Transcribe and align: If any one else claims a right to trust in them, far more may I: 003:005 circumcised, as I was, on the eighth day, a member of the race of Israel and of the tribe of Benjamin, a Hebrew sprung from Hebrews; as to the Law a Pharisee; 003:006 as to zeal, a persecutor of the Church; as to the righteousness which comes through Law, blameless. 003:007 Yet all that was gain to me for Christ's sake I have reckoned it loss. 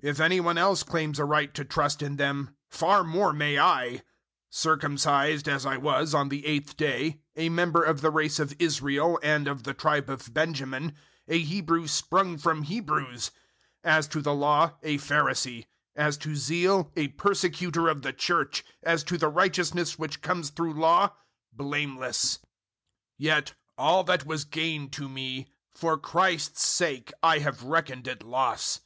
If 0.00 0.20
any 0.20 0.40
one 0.40 0.56
else 0.56 0.82
claims 0.82 1.18
a 1.18 1.26
right 1.26 1.52
to 1.52 1.62
trust 1.62 2.00
in 2.00 2.16
them, 2.16 2.56
far 2.70 3.04
more 3.04 3.34
may 3.34 3.58
I: 3.58 4.00
003:005 4.48 4.48
circumcised, 4.48 5.48
as 5.50 5.66
I 5.66 5.76
was, 5.76 6.14
on 6.14 6.30
the 6.30 6.46
eighth 6.46 6.78
day, 6.78 7.20
a 7.36 7.50
member 7.50 7.82
of 7.82 8.00
the 8.00 8.08
race 8.08 8.38
of 8.38 8.54
Israel 8.58 9.20
and 9.22 9.46
of 9.46 9.64
the 9.64 9.74
tribe 9.74 10.08
of 10.08 10.32
Benjamin, 10.32 10.94
a 11.28 11.38
Hebrew 11.38 11.86
sprung 11.88 12.38
from 12.38 12.62
Hebrews; 12.62 13.30
as 13.84 14.08
to 14.08 14.22
the 14.22 14.32
Law 14.32 14.78
a 14.82 14.96
Pharisee; 14.96 15.64
003:006 15.66 15.66
as 15.96 16.16
to 16.16 16.34
zeal, 16.36 16.90
a 16.96 17.08
persecutor 17.08 17.88
of 17.88 18.00
the 18.00 18.14
Church; 18.14 18.64
as 18.82 19.04
to 19.04 19.18
the 19.18 19.28
righteousness 19.28 19.98
which 19.98 20.22
comes 20.22 20.48
through 20.48 20.72
Law, 20.72 21.10
blameless. 21.52 22.38
003:007 22.38 22.42
Yet 23.18 23.52
all 23.76 24.04
that 24.04 24.24
was 24.24 24.44
gain 24.46 24.88
to 24.92 25.06
me 25.06 25.52
for 25.74 25.98
Christ's 25.98 26.64
sake 26.66 27.12
I 27.22 27.40
have 27.40 27.62
reckoned 27.64 28.08
it 28.08 28.22
loss. 28.22 28.80